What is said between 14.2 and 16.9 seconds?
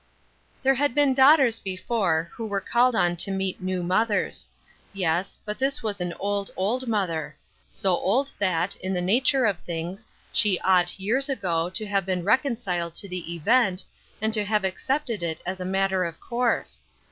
to Lave accepted it aa a matter of course.